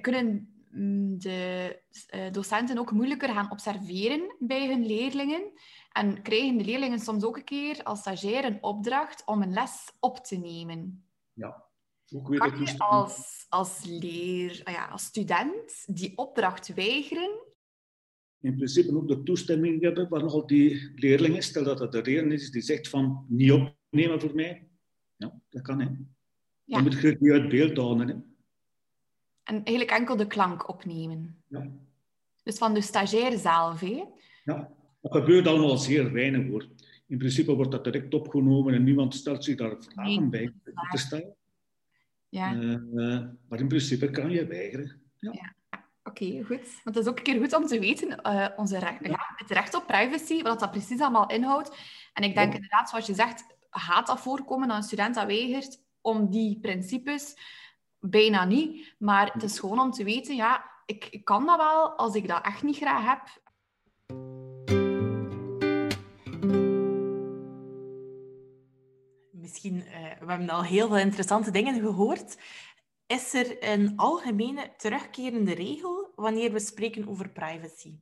[0.00, 1.80] kunnen mm, de
[2.14, 5.52] uh, docenten ook moeilijker gaan observeren bij hun leerlingen.
[5.92, 9.92] En krijgen de leerlingen soms ook een keer als stagiair een opdracht om een les
[10.00, 11.04] op te nemen.
[11.32, 11.69] Ja.
[12.10, 17.48] Weer kan je als, als, leer, ah ja, als student die opdracht weigeren
[18.40, 21.42] in principe ook de toestemming hebben van al die leerlingen.
[21.42, 24.68] Stel dat het de leerling is die zegt van niet opnemen voor mij.
[25.16, 25.80] Ja, dat kan.
[25.80, 25.86] Hè.
[26.64, 26.76] Ja.
[26.76, 28.08] Dan moet je die uit beeld houden.
[28.08, 28.14] Hè.
[29.42, 31.42] En eigenlijk enkel de klank opnemen.
[31.48, 31.70] Ja.
[32.42, 34.04] Dus van de stagiair zelf, hè?
[34.44, 36.68] Ja, dat gebeurt allemaal zeer weinig hoor.
[37.06, 40.52] In principe wordt dat direct opgenomen en niemand stelt zich daar vragen bij
[40.90, 41.36] te stellen.
[42.30, 42.52] Ja.
[42.52, 45.00] Uh, maar in principe kan je weigeren.
[45.16, 45.30] Ja.
[45.32, 45.54] ja.
[46.04, 46.80] Oké, okay, goed.
[46.84, 49.34] Want het is ook een keer goed om te weten, uh, onze ja.
[49.36, 51.76] het recht op privacy, wat dat precies allemaal inhoudt.
[52.12, 55.82] En ik denk inderdaad, zoals je zegt, gaat dat voorkomen dat een student dat weigert
[56.00, 57.36] om die principes
[57.98, 58.94] bijna niet.
[58.98, 62.28] Maar het is gewoon om te weten, ja, ik, ik kan dat wel als ik
[62.28, 63.20] dat echt niet graag heb.
[69.62, 72.38] Misschien, uh, we hebben al heel veel interessante dingen gehoord.
[73.06, 77.94] Is er een algemene terugkerende regel wanneer we spreken over privacy?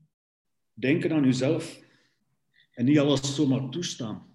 [0.73, 1.81] Denken aan uzelf
[2.75, 4.27] en niet alles zomaar toestaan.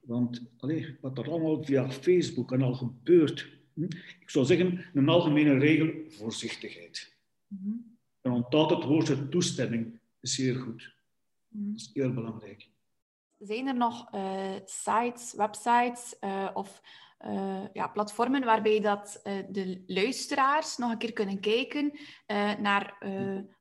[0.00, 3.82] Want allez, wat er allemaal via Facebook en al gebeurt, hm?
[4.20, 7.16] ik zou zeggen, een algemene regel, voorzichtigheid.
[7.46, 10.94] Mm En onthoud het woordje toestemming, is zeer goed.
[11.48, 11.70] Mhm.
[11.70, 12.68] Dat is heel belangrijk.
[13.46, 16.82] Zijn er nog uh, sites, websites uh, of
[17.26, 21.98] uh, ja, platformen waarbij dat, de luisteraars nog een keer kunnen kijken
[22.60, 22.96] naar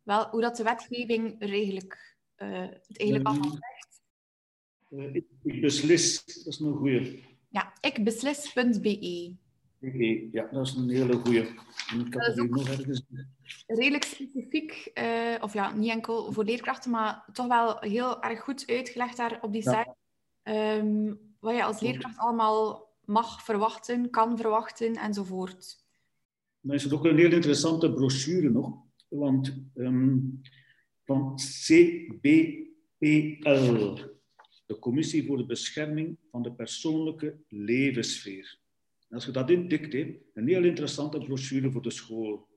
[0.04, 4.02] wel, hoe dat de wetgeving eigenlijk, het eigenlijk allemaal zegt?
[5.16, 7.20] Ik, ik, beslis, dat is een goede.
[7.50, 9.36] Ja, ikbeslis.be.
[9.94, 11.48] Ja, dat is een hele goede.
[12.10, 12.38] Dat
[12.88, 13.02] is
[13.68, 18.64] redelijk specifiek, uh, of ja, niet enkel voor leerkrachten, maar toch wel heel erg goed
[18.68, 19.96] uitgelegd daar op die site.
[20.44, 25.84] Um, wat je als leerkracht allemaal mag verwachten, kan verwachten enzovoort.
[26.62, 30.42] Dan is het ook een heel interessante brochure nog, want um,
[31.04, 32.24] van CBPL,
[34.66, 38.64] de Commissie voor de Bescherming van de Persoonlijke Levenssfeer
[39.16, 39.94] als je dat intikt,
[40.34, 42.48] een heel interessante brochure voor de school.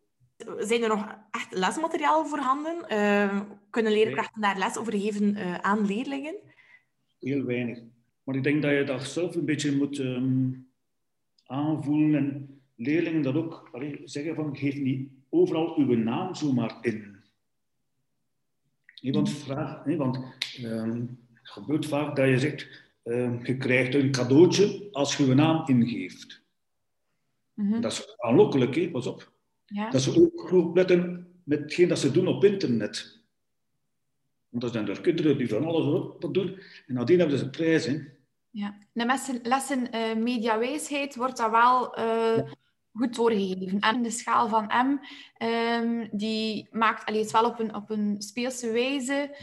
[0.58, 2.76] Zijn er nog echt lesmateriaal voorhanden?
[2.92, 3.40] Uh,
[3.70, 6.34] kunnen leerkrachten daar les over geven uh, aan leerlingen?
[7.20, 7.78] Heel weinig.
[8.22, 10.68] Maar ik denk dat je dat zelf een beetje moet um,
[11.46, 17.16] aanvoelen en leerlingen dat ook allee, zeggen van geef niet overal uw naam zomaar in.
[19.00, 20.16] Nee, want vraag, nee, want
[20.62, 25.34] um, het gebeurt vaak dat je zegt, uh, je krijgt een cadeautje als je je
[25.34, 26.37] naam ingeeft.
[27.58, 28.90] Mm Dat is aanlokkelijk, hè?
[28.90, 29.32] pas op.
[29.64, 29.90] Ja.
[29.90, 33.20] Dat ze ook goed letten met hetgeen dat ze doen op internet.
[34.48, 38.12] Want er zijn er kinderen die van alles op doen en nadien hebben ze prijzen.
[38.50, 42.52] Ja, de lessen, lessen uh, mediawijsheid wordt dat wel uh,
[42.98, 43.80] goed doorgegeven.
[43.80, 44.98] En de schaal van M,
[45.44, 49.36] um, die maakt allee, het wel op een, op een speelse wijze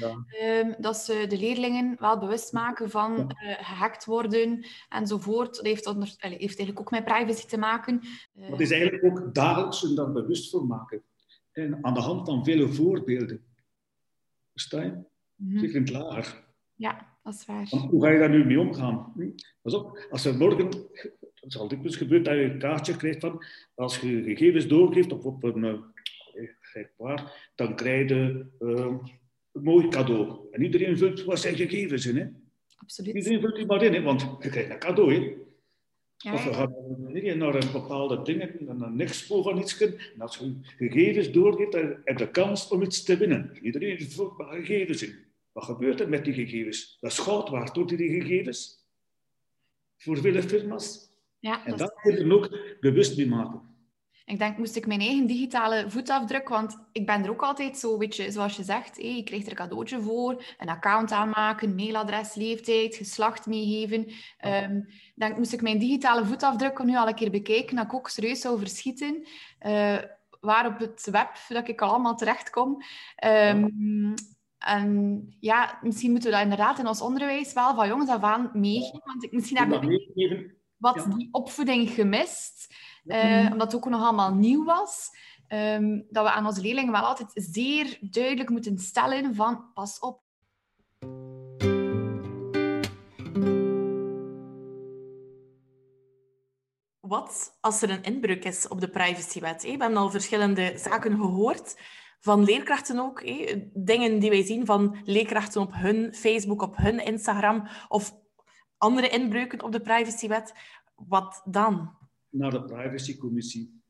[0.43, 3.49] um, dat ze de leerlingen wel bewust maken van ja.
[3.49, 5.55] uh, gehackt worden enzovoort.
[5.55, 8.01] Dat heeft, onder, allee, heeft eigenlijk ook met privacy te maken.
[8.33, 11.03] Uh, het is eigenlijk ook dagelijks hun daar bewust voor maken.
[11.51, 13.43] En aan de hand van vele voorbeelden.
[14.51, 14.91] Versta je?
[15.35, 15.63] Mm -hmm.
[15.63, 16.43] in het lager.
[16.75, 17.67] Ja, dat is waar.
[17.89, 19.11] hoe ga je daar nu mee omgaan?
[19.15, 19.29] Hm?
[19.61, 20.69] Pas op, als er morgen
[21.45, 23.43] het is al dikwijls gebeurd dat je een kaartje krijgt van
[23.75, 28.95] als je gegevens doorgeeft of op een uh, waar, dan krijg je uh,
[29.51, 30.37] een mooi cadeau.
[30.51, 32.17] En iedereen vult wat zijn gegevens in.
[32.17, 32.27] Hè?
[32.77, 33.15] Absoluut.
[33.15, 34.01] Iedereen vult die maar in, hè?
[34.01, 35.13] want je krijgt een cadeau.
[35.13, 35.33] Hè?
[36.17, 39.81] Ja, of we gaan naar een bepaalde dingen, naar een expo van iets.
[39.81, 43.57] En als je gegevens doorgeeft, dan heb je de kans om iets te winnen.
[43.61, 45.15] Iedereen vult maar gegevens in.
[45.51, 46.97] Wat gebeurt er met die gegevens?
[46.99, 48.85] Dat is goud waard, hoor, die gegevens.
[49.97, 51.13] Voor vele firma's.
[51.39, 53.73] Ja, en dat, dat moet je ook bewust mee maken.
[54.25, 57.97] Ik denk, moest ik mijn eigen digitale voetafdruk, want ik ben er ook altijd zo,
[57.97, 61.75] weet je, zoals je zegt, hé, je krijgt er een cadeautje voor, een account aanmaken,
[61.75, 64.11] mailadres, leeftijd, geslacht meegeven.
[64.63, 68.09] Um, denk, moest ik mijn digitale voetafdruk nu al een keer bekijken, dat ik ook
[68.09, 69.27] serieus zou verschieten.
[69.65, 69.97] Uh,
[70.39, 72.83] waar op het web, dat ik al allemaal terechtkom.
[73.25, 74.13] Um,
[74.57, 78.49] en ja, misschien moeten we dat inderdaad in ons onderwijs wel van jongens af aan
[78.53, 84.01] meegeven, want ik, misschien hebben we wat die opvoeding gemist, uh, omdat het ook nog
[84.01, 85.09] allemaal nieuw was.
[85.47, 90.23] Um, dat we aan onze leerlingen wel altijd zeer duidelijk moeten stellen van pas op.
[96.99, 99.63] Wat als er een inbreuk is op de privacywet?
[99.63, 101.75] We hebben al verschillende zaken gehoord
[102.19, 103.23] van leerkrachten ook.
[103.73, 108.13] Dingen die wij zien van leerkrachten op hun Facebook, op hun Instagram of
[108.85, 110.53] andere inbreuken op de privacywet.
[110.95, 111.89] Wat dan?
[112.29, 113.81] Naar de privacycommissie.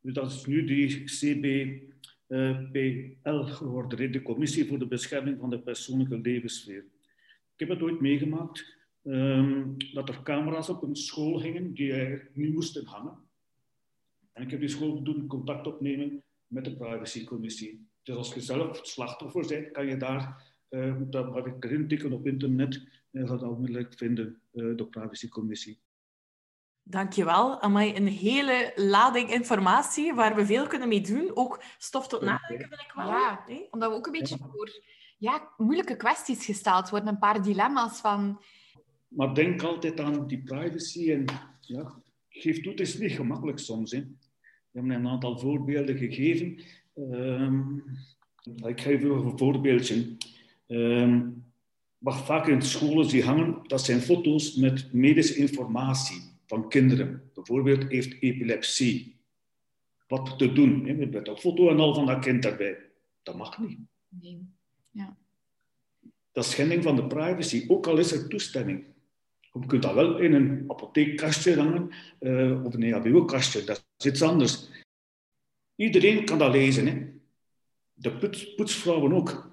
[0.00, 1.92] Dus dat is nu die CBPL
[3.42, 6.84] geworden, de Commissie voor de Bescherming van de Persoonlijke Levenssfeer.
[7.54, 12.36] Ik heb het ooit meegemaakt um, dat er camera's op een school gingen die eigenlijk
[12.36, 13.18] niet moesten hangen.
[14.32, 17.88] En ik heb die school doen contact opnemen met de privacycommissie.
[18.02, 22.12] Dus als je zelf slachtoffer bent, kan je daar, uh, dat mag ik erin tikken
[22.12, 25.80] op internet, en gaat onmiddellijk vinden, uh, de privacycommissie.
[26.82, 27.60] Dankjewel.
[27.60, 31.30] Amai, een hele lading informatie waar we veel kunnen mee doen.
[31.34, 33.06] Ook stof tot nadenken, vind ik wel.
[33.06, 34.82] Ja, omdat we ook een beetje voor
[35.18, 37.08] ja, moeilijke kwesties gesteld worden.
[37.08, 38.42] Een paar dilemma's van...
[39.08, 41.24] Maar denk altijd aan die privacy en
[41.60, 41.94] ja,
[42.28, 43.90] geef toe, het is niet gemakkelijk soms.
[43.90, 43.98] Hè.
[44.70, 46.64] We hebben een aantal voorbeelden gegeven.
[46.94, 47.76] Ehm,
[48.66, 50.16] ik geef u een voorbeeldje.
[50.70, 51.44] Um,
[51.98, 57.30] wat vaak in scholen zie hangen, dat zijn foto's met medische informatie van kinderen.
[57.34, 59.20] Bijvoorbeeld heeft epilepsie.
[60.06, 62.78] Wat te doen hè, met dat foto en al van dat kind daarbij.
[63.22, 63.78] Dat mag niet.
[64.08, 64.48] Nee.
[64.90, 65.16] Ja.
[66.32, 68.84] Dat is schending van de privacy, ook al is er toestemming.
[69.52, 74.22] Je kunt dat wel in een apotheekkastje hangen uh, of een EHBO-kastje, dat is iets
[74.22, 74.68] anders.
[75.76, 76.86] Iedereen kan dat lezen.
[76.86, 77.06] Hè.
[77.92, 79.49] De poets, poetsvrouwen ook.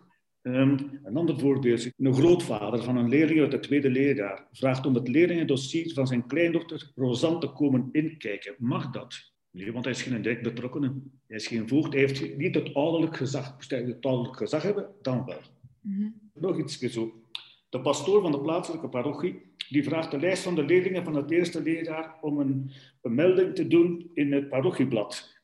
[0.48, 1.90] Um, een ander voorbeeld.
[1.98, 6.28] Een grootvader van een leerling uit het tweede leerjaar vraagt om het leerlingendossier van zijn
[6.28, 8.56] kleindochter Rosanne te komen inkijken.
[8.58, 9.32] Mag dat?
[9.52, 10.94] Nee, want hij is geen direct betrokkene.
[11.28, 11.94] Hij is geen voogd.
[11.94, 13.56] Hij heeft niet het ouderlijk gezag.
[13.56, 15.40] Moest hij het ouderlijk gezag hebben, dan wel.
[15.82, 17.22] Mm Nog iets zo.
[17.70, 21.32] De pastoor van de plaatselijke parochie die vraagt de lijst van de leerlingen van het
[21.32, 25.36] eerste leerjaar om een, een melding te doen in het parochieblad.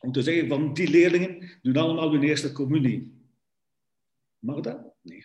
[0.00, 3.17] Om te zeggen van die leerlingen doen allemaal hun eerste communie.
[4.38, 4.94] Mag dat?
[5.02, 5.24] Nee.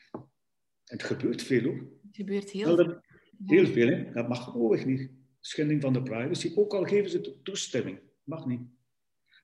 [0.83, 1.77] Het gebeurt veel hoor.
[1.77, 3.01] Het gebeurt heel veel.
[3.45, 4.11] Heel veel, hè?
[4.11, 5.11] Dat mag gewoon niet.
[5.39, 7.99] Schending van de privacy, ook al geven ze toestemming.
[8.23, 8.61] Mag niet.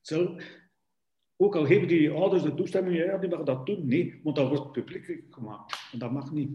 [0.02, 0.44] Zelf,
[1.36, 3.88] ook al geven die ouders de toestemming, ja, die mag dat doen.
[3.88, 5.90] Nee, want dat wordt publiek gemaakt.
[5.92, 6.50] En dat mag niet.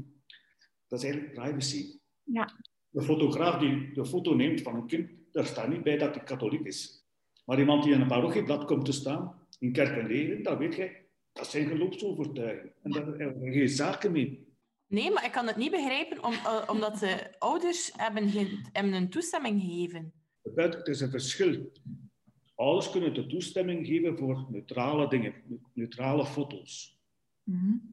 [0.87, 1.99] Dat is eigenlijk privacy.
[2.23, 2.49] Ja.
[2.89, 6.25] De fotograaf die de foto neemt van een kind, daar staat niet bij dat hij
[6.25, 7.07] katholiek is.
[7.45, 10.75] Maar iemand die in een parochieblad komt te staan, in kerk en leven, dat weet
[10.75, 11.04] jij,
[11.35, 12.73] dat zijn geloofsovertuigingen.
[12.83, 14.47] En daar hebben we geen zaken mee.
[14.87, 18.93] Nee, maar ik kan het niet begrijpen, om, uh, omdat de ouders hebben, geen, hebben
[18.93, 20.13] een toestemming gegeven.
[20.55, 21.73] Het is een verschil.
[22.55, 25.35] Ouders kunnen de toestemming geven voor neutrale dingen,
[25.73, 27.01] neutrale foto's.
[27.43, 27.93] Mm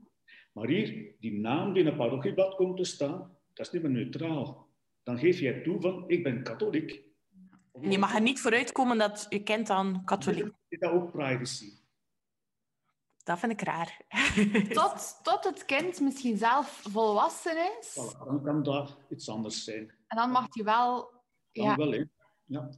[0.54, 3.92] Maar hier, die naam die in een parochieblad komt te staan, dat is niet meer
[3.92, 4.70] neutraal.
[5.04, 7.04] Dan geef jij toe van, ik ben katholiek.
[7.82, 10.52] En je mag er niet vooruitkomen dat je kind dan katholiek is.
[10.68, 11.81] Is dat ook privacy?
[13.24, 14.02] Dat vind ik raar.
[14.74, 17.94] Tot, tot het kind misschien zelf volwassen is.
[18.26, 19.94] dan kan dat iets anders zijn.
[20.08, 21.12] En dan mag hij wel...
[21.52, 21.76] Dan ja.
[21.76, 22.04] wel, hè.
[22.46, 22.70] Ja.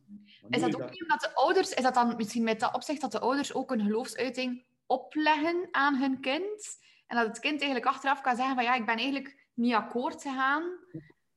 [0.49, 1.73] Is dat ook niet omdat de ouders...
[1.73, 5.95] Is dat dan misschien met dat opzicht dat de ouders ook een geloofsuiting opleggen aan
[5.95, 6.79] hun kind?
[7.07, 10.21] En dat het kind eigenlijk achteraf kan zeggen van ja, ik ben eigenlijk niet akkoord
[10.21, 10.79] gegaan.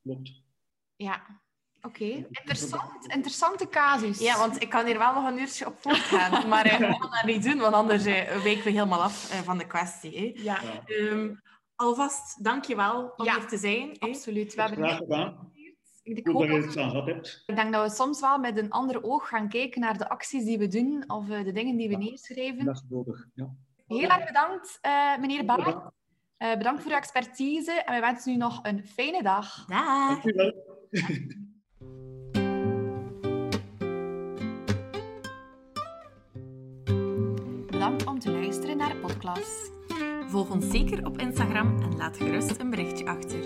[0.02, 0.42] Klopt.
[0.96, 1.40] Ja.
[1.86, 3.06] Oké, interessant.
[3.06, 4.18] Interessante casus.
[4.18, 7.10] Ja, want ik kan hier wel nog een uurtje op voortgaan, maar uh, we gaan
[7.10, 10.18] dat niet doen, want anders uh, wijken we helemaal af uh, van de kwestie.
[10.18, 10.42] Hè.
[10.42, 10.60] Ja.
[10.86, 11.42] Um,
[11.74, 13.98] alvast, dankjewel om ja, hier te zijn.
[13.98, 14.54] Absoluut.
[14.54, 15.54] We hebben Graag gedaan.
[16.02, 17.42] Ik, hoop dat je het hebt.
[17.46, 20.44] Ik denk dat we soms wel met een ander oog gaan kijken naar de acties
[20.44, 22.64] die we doen of de dingen die we neerschrijven.
[22.64, 23.48] Dat is nodig, ja.
[23.86, 24.78] Heel erg bedankt,
[25.20, 25.90] meneer Baart.
[26.38, 29.64] bedankt voor uw expertise en we wensen u nog een fijne dag.
[29.66, 30.08] Dag.
[30.08, 30.54] Dankjewel.
[37.86, 39.72] om te luisteren naar Podcast.
[40.28, 43.38] Volg ons zeker op Instagram en laat gerust een berichtje achter.